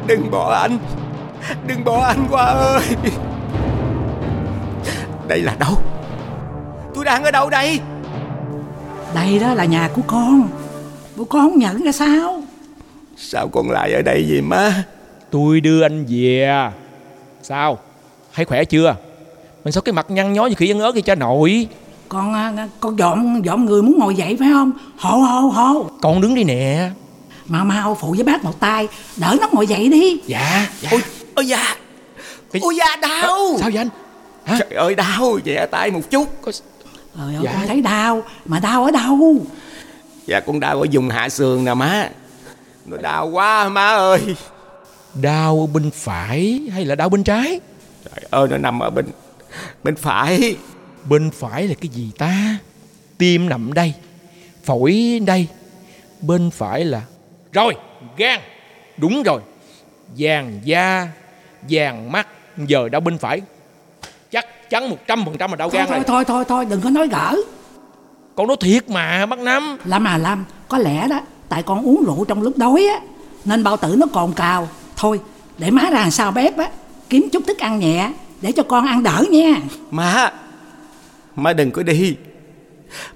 Đừng 0.07 0.31
bỏ 0.31 0.53
anh. 0.53 0.77
Đừng 1.67 1.83
bỏ 1.83 2.05
anh 2.05 2.27
Hoa 2.27 2.45
ơi. 2.45 2.83
Đây 5.27 5.41
là 5.41 5.55
đâu? 5.59 5.73
Tôi 6.95 7.05
đang 7.05 7.23
ở 7.23 7.31
đâu 7.31 7.49
đây? 7.49 7.79
Đây 9.15 9.39
đó 9.39 9.53
là 9.53 9.65
nhà 9.65 9.89
của 9.95 10.01
con. 10.07 10.49
Bộ 11.15 11.23
con 11.23 11.41
không 11.41 11.59
nhận 11.59 11.83
ra 11.83 11.91
sao? 11.91 12.41
Sao 13.17 13.47
con 13.47 13.71
lại 13.71 13.93
ở 13.93 14.01
đây 14.01 14.25
vậy 14.29 14.41
má? 14.41 14.83
Tôi 15.31 15.59
đưa 15.59 15.81
anh 15.81 16.05
về. 16.09 16.69
Sao? 17.41 17.77
Thấy 18.35 18.45
khỏe 18.45 18.65
chưa 18.65 18.95
Mình 19.67 19.71
sao 19.71 19.81
cái 19.81 19.93
mặt 19.93 20.05
nhăn 20.11 20.33
nhó 20.33 20.45
như 20.45 20.55
khỉ 20.55 20.71
ăn 20.71 20.79
ớt 20.79 20.91
vậy 20.91 21.01
cha 21.01 21.15
nội 21.15 21.67
Con 22.09 22.33
à, 22.33 22.67
con 22.79 22.99
dọn 22.99 23.41
dọn 23.45 23.65
người 23.65 23.81
muốn 23.81 23.99
ngồi 23.99 24.15
dậy 24.15 24.35
phải 24.39 24.47
không? 24.53 24.71
Hộ 24.97 25.09
hộ 25.17 25.39
hộ. 25.39 25.89
Con 26.01 26.21
đứng 26.21 26.35
đi 26.35 26.43
nè 26.43 26.89
Mau 27.47 27.65
mau 27.65 27.95
phụ 28.01 28.11
với 28.13 28.23
bác 28.23 28.43
một 28.43 28.59
tay, 28.59 28.87
đỡ 29.17 29.35
nó 29.41 29.47
ngồi 29.51 29.67
dậy 29.67 29.87
đi. 29.87 30.21
Dạ, 30.27 30.67
dạ. 30.81 30.89
Ôi, 30.91 31.01
ôi 31.35 31.47
da 31.47 31.75
Cái- 32.51 32.61
Ôi 32.63 32.75
da 32.77 32.95
đau 33.01 33.37
Sao 33.59 33.69
vậy 33.73 33.77
anh? 33.77 33.89
Hả? 34.45 34.57
Trời 34.59 34.77
ơi 34.79 34.95
đau 34.95 35.39
Nhẹ 35.45 35.65
tay 35.71 35.91
một 35.91 36.01
chút 36.09 36.27
Có... 36.41 36.51
Trời 37.17 37.35
ơi, 37.35 37.43
Dạ. 37.43 37.51
con 37.53 37.67
thấy 37.67 37.81
đau, 37.81 38.23
mà 38.45 38.59
đau 38.59 38.85
ở 38.85 38.91
đâu? 38.91 39.35
Dạ 40.27 40.39
con 40.39 40.59
đau 40.59 40.81
ở 40.81 40.85
vùng 40.91 41.09
hạ 41.09 41.29
sườn 41.29 41.65
nè 41.65 41.73
má 41.73 42.09
Nó 42.85 42.97
đau 42.97 43.27
quá 43.27 43.69
má 43.69 43.87
ơi 43.87 44.35
Đau 45.21 45.69
bên 45.73 45.91
phải 45.91 46.61
hay 46.73 46.85
là 46.85 46.95
đau 46.95 47.09
bên 47.09 47.23
trái 47.23 47.59
Trời 48.05 48.25
ơi 48.29 48.47
nó 48.51 48.57
nằm 48.57 48.79
ở 48.79 48.89
bên 48.89 49.05
Bên 49.83 49.95
phải. 49.95 50.55
Bên 51.09 51.31
phải 51.31 51.67
là 51.67 51.73
cái 51.81 51.87
gì 51.87 52.11
ta? 52.17 52.57
Tim 53.17 53.49
nằm 53.49 53.73
đây 53.73 53.93
Phổi 54.63 55.21
đây. 55.25 55.47
Bên 56.21 56.51
phải 56.51 56.85
là 56.85 57.01
Rồi 57.51 57.73
gan. 58.17 58.39
Đúng 58.97 59.23
rồi. 59.23 59.41
Vàng 60.17 60.59
da 60.63 61.07
Vàng 61.69 62.11
mắt. 62.11 62.27
Giờ 62.67 62.89
đau 62.89 63.01
bên 63.01 63.17
phải. 63.17 63.41
Chắc 64.31 64.69
chắn 64.69 64.89
100% 65.07 65.49
là 65.49 65.55
đau 65.55 65.69
thôi 65.69 65.79
gan 65.79 65.87
thôi 65.87 65.97
này 65.97 66.03
thôi 66.07 66.25
thôi 66.25 66.45
thôi 66.47 66.65
đừng 66.65 66.81
có 66.81 66.89
nói 66.89 67.07
gỡ. 67.07 67.35
Con 68.35 68.47
nói 68.47 68.57
thiệt 68.59 68.89
mà 68.89 69.25
bác 69.25 69.39
Năm. 69.39 69.77
Lâm 69.85 70.07
à 70.07 70.17
Lâm 70.17 70.45
Có 70.67 70.77
lẽ 70.77 71.07
đó 71.07 71.21
Tại 71.49 71.63
con 71.63 71.85
uống 71.85 72.03
rượu 72.05 72.25
trong 72.25 72.41
lúc 72.41 72.57
đói 72.57 72.87
á 72.93 72.99
Nên 73.45 73.63
bao 73.63 73.77
tử 73.77 73.95
nó 73.97 74.07
còn 74.13 74.33
cào. 74.33 74.69
Thôi 74.95 75.19
để 75.57 75.71
má 75.71 75.89
ra 75.91 76.09
sao 76.09 76.31
bếp 76.31 76.57
á 76.57 76.69
Kiếm 77.09 77.29
chút 77.31 77.43
thức 77.47 77.59
ăn 77.59 77.79
nhẹ 77.79 78.11
Để 78.41 78.51
cho 78.51 78.63
con 78.63 78.85
ăn 78.85 79.03
đỡ 79.03 79.23
nha. 79.29 79.61
Má 79.91 80.31
Má 81.35 81.53
đừng 81.53 81.71
có 81.71 81.83
đi. 81.83 82.15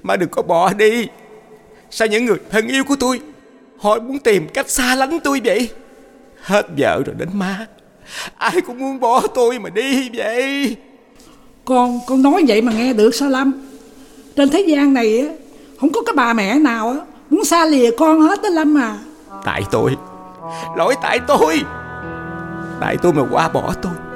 Má 0.04 0.16
đừng 0.16 0.30
có 0.30 0.42
bỏ 0.42 0.74
đi. 0.74 1.08
Sao 1.90 2.08
những 2.08 2.26
người 2.26 2.38
thân 2.50 2.68
yêu 2.68 2.84
của 2.84 2.96
tôi 2.96 3.20
Họ 3.80 4.00
muốn 4.00 4.20
tìm 4.20 4.48
cách 4.54 4.70
xa 4.70 4.96
lánh 4.96 5.20
tôi 5.24 5.42
vậy? 5.44 5.70
Hết 6.42 6.68
vợ 6.78 7.02
rồi 7.06 7.16
đến 7.18 7.30
má. 7.34 7.68
Ai 8.38 8.62
cũng 8.62 8.80
muốn 8.80 9.00
bỏ 9.00 9.22
tôi 9.28 9.60
mà 9.60 9.70
đi 9.70 10.10
vậy. 10.14 10.76
Con 11.66 12.00
con 12.08 12.22
nói 12.22 12.44
vậy 12.48 12.62
mà 12.62 12.72
nghe 12.72 12.94
được 12.94 13.16
sao 13.16 13.30
Lâm? 13.30 13.52
Trên 14.36 14.50
thế 14.50 14.66
gian 14.68 14.94
này 14.94 15.20
á 15.20 15.28
Không 15.80 15.92
có 15.92 16.04
cái 16.04 16.14
bà 16.16 16.34
mẹ 16.34 16.60
nào 16.60 16.90
á 16.90 16.98
Muốn 17.30 17.46
xa 17.46 17.66
lìa 17.66 17.92
con 17.98 18.22
hết 18.22 18.42
đó 18.42 18.50
Lâm 18.50 18.78
à. 18.78 19.00
Tại 19.46 19.64
tôi. 19.72 19.96
Lỗi 20.78 20.96
tại 21.02 21.20
tôi. 21.28 21.62
Tại 22.80 22.98
tôi 23.02 23.14
mà 23.14 23.24
qua 23.32 23.50
bỏ 23.50 23.74
tôi 23.82 24.11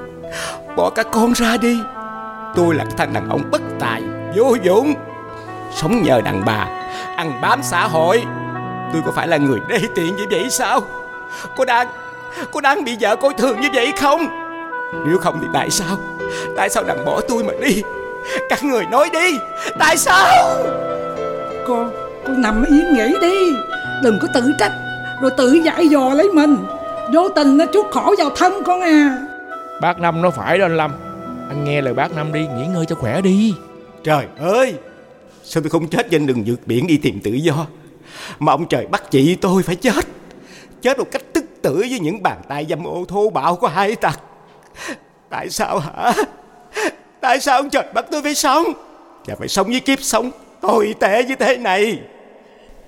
Bỏ 0.76 0.90
cả 0.90 1.04
con 1.04 1.34
ra 1.34 1.58
đi. 1.58 1.80
Tôi 2.56 2.76
là 2.76 2.84
cái 2.84 2.94
thằng 2.98 3.14
đàn 3.14 3.30
ông 3.30 3.42
bất 3.52 3.62
tài, 3.80 4.02
Vô 4.36 4.56
dụng. 4.64 4.94
Sống 5.76 6.04
nhờ 6.04 6.22
đàn 6.22 6.46
bà, 6.46 6.68
Ăn 7.16 7.42
bám 7.42 7.64
xã 7.64 7.88
hội. 7.88 8.24
Tôi 8.94 9.02
có 9.06 9.12
phải 9.12 9.28
là 9.28 9.38
người 9.38 9.60
đê 9.68 9.80
tiện 9.96 10.16
như 10.16 10.26
vậy 10.32 10.50
sao? 10.50 10.80
Cô 11.58 11.66
đang 11.66 11.88
Cô 12.52 12.62
đang 12.62 12.84
bị 12.84 12.98
vợ 13.00 13.16
coi 13.16 13.34
thường 13.34 13.62
như 13.62 13.68
vậy 13.74 13.94
không? 14.02 14.28
Nếu 15.08 15.18
không 15.18 15.38
thì 15.42 15.48
tại 15.54 15.70
sao? 15.70 15.98
Tại 16.58 16.70
sao 16.70 16.84
đàn 16.84 17.06
bỏ 17.06 17.22
tôi 17.28 17.44
mà 17.44 17.54
đi? 17.62 17.82
Các 18.50 18.64
người 18.64 18.86
nói 18.86 19.10
đi, 19.14 19.40
Tại 19.80 19.98
sao? 19.98 20.28
Con 21.68 21.92
con 22.28 22.42
nằm 22.42 22.64
yên 22.64 22.94
nghỉ 22.94 23.14
đi. 23.22 23.56
Đừng 24.04 24.20
có 24.22 24.28
tự 24.34 24.42
trách, 24.60 24.72
Rồi 25.22 25.32
tự 25.38 25.54
dạy 25.54 25.88
dò 25.88 26.14
lấy 26.14 26.30
mình. 26.30 26.58
Vô 27.14 27.30
tình 27.30 27.58
nó 27.58 27.66
chuốc 27.74 27.92
khổ 27.92 28.16
vào 28.18 28.30
thân 28.30 28.64
con 28.66 28.82
à. 28.82 29.18
Bác 29.82 30.00
Năm 30.00 30.22
nó 30.22 30.30
phải 30.30 30.58
đó 30.58 30.66
anh 30.66 30.78
Lâm. 30.78 30.92
Anh 31.50 31.64
nghe 31.64 31.82
lời 31.82 31.94
bác 31.94 32.16
Năm 32.16 32.34
đi 32.34 32.40
Nghỉ 32.40 32.68
ngơi 32.68 32.86
cho 32.86 32.96
khỏe 32.96 33.22
đi. 33.22 33.54
Trời 34.04 34.26
ơi! 34.40 34.74
Sao 35.44 35.64
tôi 35.64 35.70
không 35.70 35.88
chết 35.88 36.08
trên 36.12 36.26
đường 36.26 36.44
vượt 36.46 36.60
biển 36.66 36.88
đi 36.88 36.98
tìm 36.98 37.20
tự 37.24 37.32
do? 37.32 37.66
Mà 38.40 38.52
ông 38.54 38.68
trời 38.68 38.88
bắt 38.88 39.12
chị 39.12 39.36
tôi 39.36 39.64
phải 39.64 39.76
chết. 39.76 40.06
Chết 40.82 40.98
một 40.98 41.08
cách 41.12 41.22
tức 41.34 41.46
tử 41.62 41.76
với 41.90 42.00
những 42.00 42.24
bàn 42.24 42.38
tay 42.48 42.66
dâm 42.70 42.88
ô 42.88 43.06
thô 43.08 43.30
bạo 43.30 43.56
của 43.56 43.68
hai 43.68 43.96
tặc. 43.96 44.20
Tại 45.30 45.50
sao 45.50 45.80
hả? 45.80 46.14
Tại 47.22 47.40
sao 47.40 47.58
ông 47.58 47.70
trời 47.70 47.86
bắt 47.94 48.06
tôi 48.12 48.22
phải 48.22 48.36
sống? 48.36 48.66
Và 49.26 49.36
phải 49.36 49.48
sống 49.48 49.68
với 49.68 49.80
kiếp 49.80 50.02
sống 50.02 50.32
tồi 50.62 50.96
tệ 51.00 51.24
như 51.24 51.36
thế 51.36 51.58
này. 51.58 52.00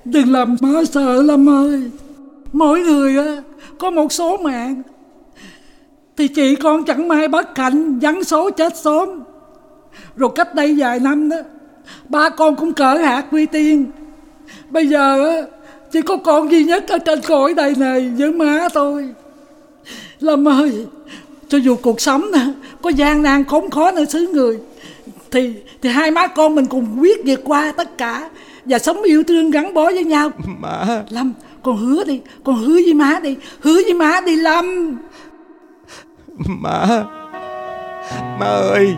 Đừng 0.06 0.32
làm 0.32 0.56
má 0.62 0.82
sợ 0.92 1.22
Lâm 1.22 1.50
ơi. 1.50 1.92
Mỗi 2.54 2.80
người 2.80 3.18
á 3.18 3.42
Có 3.80 3.90
một 3.90 4.12
số 4.12 4.38
mạng 4.38 4.82
Thì 6.18 6.28
chị 6.28 6.56
con 6.56 6.84
chẳng 6.84 7.08
may 7.08 7.28
bất 7.28 7.58
hạnh 7.58 8.00
Vắng 8.00 8.24
số 8.24 8.50
chết 8.50 8.78
sớm. 8.78 9.24
Rồi 10.16 10.30
cách 10.36 10.56
đây 10.56 10.76
vài 10.78 11.00
năm 11.00 11.30
đó 11.30 11.38
Ba 12.10 12.30
con 12.30 12.56
cũng 12.56 12.74
cỡ 12.74 12.98
hạt 12.98 13.26
quy 13.32 13.46
tiên. 13.46 13.92
Bây 14.70 14.88
giờ 14.88 15.30
á 15.30 15.42
Chỉ 15.92 16.02
có 16.02 16.18
con 16.18 16.52
duy 16.52 16.64
nhất 16.64 16.88
ở 16.88 16.98
trên 16.98 17.22
cõi 17.22 17.54
đời 17.54 17.74
này 17.78 18.12
Với 18.18 18.32
má 18.32 18.70
tôi 18.74 19.10
Lâm 20.20 20.48
ơi 20.48 20.86
Cho 21.48 21.58
dù 21.58 21.76
cuộc 21.76 22.02
sống 22.02 22.32
Có 22.82 22.90
gian 22.90 23.22
nan 23.22 23.44
khốn 23.44 23.70
khó 23.70 23.92
nơi 23.92 24.06
xứ 24.06 24.28
người 24.34 24.60
Thì 25.32 25.54
thì 25.82 25.90
hai 25.90 26.12
má 26.12 26.28
con 26.28 26.56
mình 26.56 26.66
cùng 26.66 26.98
quyết 27.00 27.26
vượt 27.26 27.40
qua 27.44 27.74
tất 27.78 27.98
cả 27.98 28.30
Và 28.66 28.80
sống 28.80 29.04
yêu 29.04 29.24
thương 29.24 29.52
gắn 29.52 29.74
bó 29.74 29.86
với 29.86 30.04
nhau. 30.04 30.32
Mà 30.60 31.04
Lâm 31.10 31.34
con 31.64 31.78
hứa 31.78 32.04
đi 32.04 32.22
Con 32.44 32.56
hứa 32.56 32.74
với 32.74 32.94
má 32.94 33.20
đi 33.24 33.36
Hứa 33.60 33.74
với 33.84 33.94
má 33.94 34.22
đi 34.26 34.36
Lâm 34.36 34.96
Má. 36.38 37.06
Má 38.40 38.46
ơi, 38.46 38.96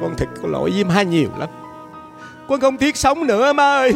Con 0.00 0.14
thật 0.16 0.26
có 0.42 0.48
lỗi 0.48 0.70
với 0.70 0.84
má 0.84 1.02
nhiều 1.02 1.28
lắm. 1.38 1.48
Con 2.48 2.60
không 2.60 2.76
thiết 2.76 2.96
sống 2.96 3.26
nữa, 3.26 3.52
má 3.52 3.64
ơi. 3.64 3.94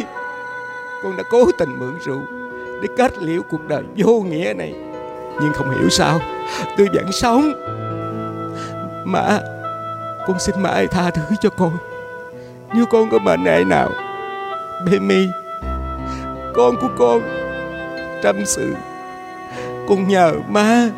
Con 1.03 1.17
đã 1.17 1.23
cố 1.31 1.51
tình 1.59 1.79
mượn 1.79 1.99
rượu 2.05 2.21
Để 2.83 2.89
kết 2.97 3.23
liễu 3.23 3.43
cuộc 3.51 3.69
đời 3.69 3.83
vô 3.97 4.21
nghĩa 4.21 4.55
này, 4.57 4.75
Nhưng 5.41 5.53
không 5.53 5.71
hiểu 5.71 5.89
sao, 5.89 6.21
Tôi 6.77 6.89
vẫn 6.95 7.13
sống. 7.13 7.53
Má, 9.05 9.41
Con 10.27 10.39
xin 10.39 10.63
má 10.63 10.71
ơi 10.71 10.87
tha 10.87 11.11
thứ 11.11 11.23
cho 11.41 11.51
con. 11.51 11.73
Nếu 12.75 12.87
con 12.87 13.11
có 13.11 13.19
bệnh 13.19 13.45
hệ 13.45 13.65
nào 13.65 13.89
Baby 14.87 15.29
Con 16.55 16.77
của 16.81 16.91
con, 16.99 17.23
Tâm 18.23 18.37
sự, 18.47 18.75
Con 19.89 20.09
nhờ 20.09 20.33
má. 20.49 20.89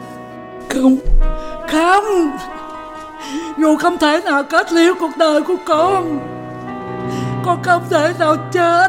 Không. 0.69 0.97
Không 1.73 2.31
Dù 3.59 3.77
không 3.77 3.99
thể 3.99 4.21
nào 4.25 4.43
kết 4.43 4.73
liễu 4.73 4.95
cuộc 5.01 5.11
đời 5.17 5.43
của 5.43 5.57
con 5.67 6.19
Con 7.45 7.63
không 7.63 7.83
thể 7.91 8.13
nào 8.19 8.37
chết. 8.53 8.89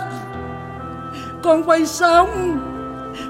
Con 1.44 1.64
phải 1.64 1.86
sống 1.86 2.58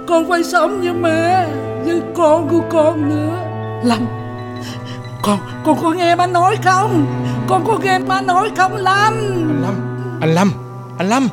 Con 0.08 0.30
phải 0.30 0.44
sống 0.44 0.82
với 0.82 0.94
mẹ 0.94 1.48
Với 1.86 2.02
con 2.16 2.50
của 2.50 2.62
con 2.70 3.10
nữa. 3.10 3.38
Lâm 3.84 4.06
Con 5.22 5.40
con 5.66 5.78
có 5.84 5.92
nghe 5.92 6.16
má 6.16 6.28
nói 6.28 6.58
không? 6.64 7.06
Con 7.48 7.64
có 7.68 7.78
nghe 7.84 8.00
má 8.00 8.22
nói 8.22 8.50
không 8.58 8.76
Lâm 8.76 9.14
Lâm 9.62 9.74
Anh 10.22 10.34
Lâm 10.34 10.52
Anh 10.98 11.10
Lâm. 11.10 11.28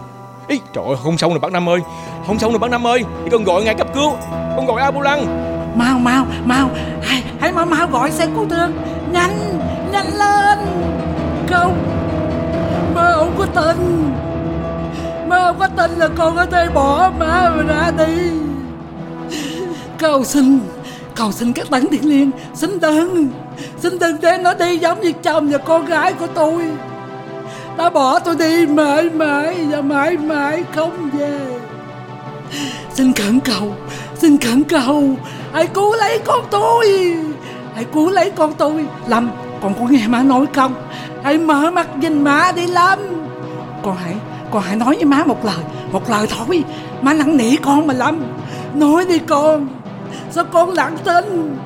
Ý, 0.49 0.61
trời 0.73 0.85
ơi 0.87 0.97
không 1.05 1.19
xong 1.19 1.31
rồi 1.31 1.41
bác 1.41 1.53
Năm 1.53 1.69
ơi 1.69 1.81
Không 2.27 2.39
xong 2.39 2.53
rồi 2.53 2.59
bác 2.59 2.71
Năm 2.71 2.87
ơi. 2.87 3.05
Thì 3.25 3.31
con 3.31 3.45
gọi 3.45 3.65
ngay 3.65 3.75
cấp 3.75 3.87
cứu 3.95 4.12
Con 4.57 4.67
gọi 4.67 4.83
ambulance 4.83 5.27
Mau 5.75 5.99
mau 5.99 6.27
mau. 6.45 6.71
Hãy, 7.03 7.23
hãy 7.41 7.53
mau 7.53 7.67
mau 7.67 7.87
gọi 7.87 8.11
xe 8.11 8.27
cứu 8.27 8.47
thương. 8.50 8.73
Nhanh 9.12 9.59
nhanh 9.93 10.19
lên. 10.19 10.59
Không. 11.50 11.77
Mơ 12.95 13.15
không 13.17 13.35
có 13.39 13.47
tin. 13.47 14.11
Mơ 15.29 15.45
không 15.47 15.59
có 15.59 15.67
tin 15.67 15.99
là 15.99 16.09
con 16.17 16.37
có 16.37 16.47
thể 16.47 16.69
bỏ 16.75 17.11
má 17.19 17.50
mà 17.57 17.62
ra 17.62 17.91
đi. 17.99 18.31
Cầu 19.99 20.25
xin 20.25 20.61
Cầu 21.15 21.33
xin 21.33 21.53
các 21.53 21.71
đấng 21.71 21.87
thiên 21.91 22.09
liên 22.09 22.31
Xin 22.55 22.81
đừng 22.81 23.29
Xin 23.79 23.99
đừng 23.99 24.17
để 24.21 24.39
nó 24.39 24.55
đi 24.55 24.79
giống 24.79 25.00
như 25.00 25.12
chồng 25.12 25.49
và 25.50 25.59
con 25.59 25.87
gái 25.87 26.12
của 26.12 26.27
tôi. 26.27 26.71
Đã 27.77 27.91
bỏ 27.91 28.19
tôi 28.19 28.37
đi 28.37 28.67
mãi 28.67 29.11
mãi 29.11 29.67
Và 29.71 29.81
mãi 29.81 30.17
mãi 30.17 30.65
không 30.75 31.11
về. 31.12 31.41
Xin 32.95 33.12
khẩn 33.12 33.41
cầu 33.41 33.75
Xin 34.15 34.39
khẩn 34.39 34.65
cầu. 34.65 35.17
Hãy 35.52 35.66
cứu 35.66 35.95
lấy 35.95 36.19
con 36.25 36.45
tôi. 36.50 37.16
Hãy 37.75 37.85
cứu 37.85 38.11
lấy 38.11 38.30
con 38.30 38.52
tôi. 38.52 38.87
Lâm 39.07 39.30
Con 39.62 39.75
có 39.75 39.87
nghe 39.90 40.07
má 40.09 40.23
nói 40.23 40.47
không? 40.54 40.75
Hãy 41.23 41.38
mở 41.38 41.71
mắt 41.71 41.97
nhìn 41.99 42.25
má 42.25 42.52
đi 42.57 42.66
Lâm. 42.66 42.99
Con 43.83 43.97
hãy 44.04 44.14
Con 44.50 44.62
hãy 44.62 44.76
nói 44.76 44.95
với 44.97 45.04
má 45.04 45.25
một 45.26 45.45
lời. 45.45 45.64
Một 45.92 46.11
lời 46.11 46.26
thôi. 46.38 46.64
Má 47.02 47.14
năn 47.14 47.37
nỉ 47.37 47.57
con 47.57 47.87
mà 47.87 47.95
Lâm. 47.95 48.23
Nói 48.75 49.04
đi 49.04 49.19
con. 49.19 49.69
Sao 50.30 50.45
con 50.52 50.71
lặng 50.71 50.97
tin? 51.04 51.57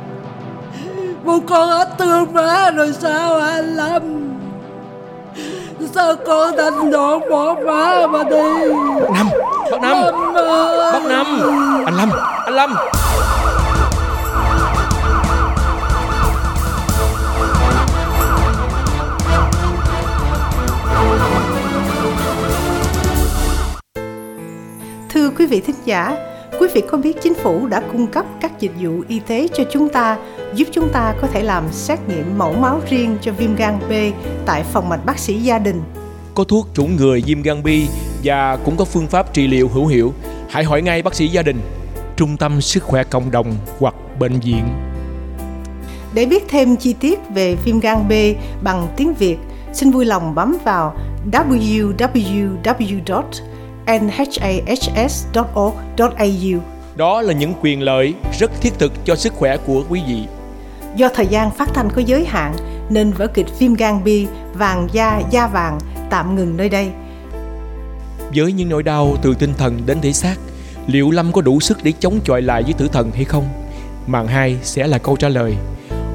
Bố 1.25 1.41
con 1.47 1.69
hết 1.69 1.89
thương 1.99 2.33
má 2.33 2.71
rồi 2.71 2.93
sao 3.01 3.41
hả 3.41 3.63
Lâm? 3.63 4.03
Sao 5.95 6.15
con 6.27 6.57
đành 6.57 6.91
đoạn 6.91 7.21
bỏ 7.31 7.55
má 7.67 8.07
mà 8.07 8.23
đi? 8.23 8.73
Năm 9.15 9.29
Bác 9.71 9.81
Năm. 9.83 9.97
Lâm 10.03 10.35
ơi. 10.35 10.93
Bác 10.93 11.05
Năm. 11.05 11.27
Anh 11.85 11.95
Lâm. 11.95 12.11
Anh 12.45 12.55
Lâm 12.55 12.75
vị 25.55 25.61
thính 25.61 25.77
giả, 25.85 26.17
quý 26.61 26.69
vị 26.75 26.83
có 26.89 26.99
biết 26.99 27.17
chính 27.23 27.35
phủ 27.35 27.67
đã 27.67 27.83
cung 27.93 28.07
cấp 28.07 28.27
các 28.41 28.61
dịch 28.61 28.73
vụ 28.81 28.91
y 29.09 29.21
tế 29.21 29.49
cho 29.55 29.65
chúng 29.73 29.89
ta, 29.89 30.19
giúp 30.55 30.69
chúng 30.73 30.89
ta 30.93 31.15
có 31.21 31.29
thể 31.29 31.43
làm 31.43 31.65
xét 31.73 31.99
nghiệm 32.09 32.39
mẫu 32.39 32.53
máu 32.53 32.81
riêng 32.91 33.17
cho 33.23 33.33
viêm 33.33 33.57
gan 33.57 33.79
B 33.89 33.93
tại 34.47 34.65
phòng 34.73 34.89
mạch 34.89 35.07
bác 35.07 35.19
sĩ 35.19 35.35
gia 35.35 35.59
đình. 35.59 35.83
Có 36.35 36.45
thuốc 36.45 36.69
chủng 36.75 36.97
ngừa 36.97 37.19
viêm 37.27 37.43
gan 37.43 37.63
B 37.63 37.69
Và 38.25 38.57
cũng 38.65 38.77
có 38.77 38.85
phương 38.85 39.07
pháp 39.07 39.35
trị 39.35 39.47
liệu 39.47 39.69
hữu 39.69 39.87
hiệu 39.87 40.13
Hãy 40.49 40.65
hỏi 40.65 40.83
ngay 40.83 41.03
bác 41.03 41.15
sĩ 41.15 41.29
gia 41.29 41.43
đình 41.43 41.61
trung 42.17 42.37
tâm 42.37 42.61
sức 42.61 42.83
khỏe 42.83 43.05
cộng 43.05 43.31
đồng 43.31 43.55
hoặc 43.79 43.95
bệnh 44.19 44.41
viện. 44.41 44.65
Để 46.15 46.27
biết 46.27 46.45
thêm 46.49 46.77
chi 46.77 46.93
tiết 47.01 47.19
về 47.35 47.57
viêm 47.65 47.81
gan 47.81 48.09
B 48.09 48.13
bằng 48.63 48.89
tiếng 48.97 49.15
Việt, 49.15 49.37
xin 49.73 49.91
vui 49.91 50.05
lòng 50.05 50.35
bấm 50.35 50.57
vào 50.65 50.97
www.nhas.org.au. 53.87 56.61
Đó 56.97 57.23
là 57.23 57.33
những 57.33 57.55
quyền 57.63 57.83
lợi 57.83 58.15
rất 58.39 58.51
thiết 58.61 58.73
thực 58.79 58.93
cho 59.05 59.17
sức 59.17 59.33
khỏe 59.33 59.57
của 59.57 59.85
quý 59.89 60.03
vị. 60.09 60.27
Do 60.97 61.09
thời 61.15 61.27
gian 61.27 61.51
phát 61.51 61.69
thanh 61.75 61.89
có 61.95 62.03
giới 62.07 62.25
hạn 62.25 62.55
nên 62.91 63.13
vở 63.13 63.27
kịch 63.27 63.47
viêm 63.59 63.75
gan 63.75 64.05
B 64.05 64.09
vàng 64.55 64.89
da 64.93 65.23
da 65.31 65.47
vàng 65.47 65.79
tạm 66.11 66.37
ngừng 66.37 66.57
nơi 66.57 66.69
đây. 66.69 66.91
Với 68.35 68.53
những 68.53 68.69
nỗi 68.69 68.83
đau 68.83 69.17
từ 69.23 69.35
tinh 69.35 69.55
thần 69.59 69.81
đến 69.87 69.99
thể 70.03 70.13
xác, 70.13 70.37
liệu 70.87 71.11
Lâm 71.11 71.33
có 71.33 71.41
đủ 71.41 71.61
sức 71.61 71.79
để 71.83 71.93
chống 72.01 72.21
chọi 72.25 72.43
lại 72.43 72.63
với 72.63 72.73
tử 72.73 72.89
thần 72.93 73.11
hay 73.11 73.25
không? 73.25 73.45
Màn 74.07 74.27
2 74.27 74.57
sẽ 74.63 74.87
là 74.87 74.99
câu 74.99 75.17
trả 75.17 75.29
lời. 75.29 75.55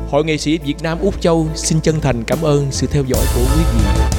Hội 0.09 0.25
nghệ 0.25 0.37
sĩ 0.37 0.57
Việt 0.57 0.83
Nam 0.83 0.97
Úc 1.01 1.21
Châu 1.21 1.47
xin 1.55 1.81
chân 1.81 2.01
thành 2.01 2.23
cảm 2.23 2.41
ơn 2.41 2.67
sự 2.71 2.87
theo 2.87 3.03
dõi 3.07 3.25
của 3.35 3.41
quý 3.41 3.63
vị. 3.73 4.18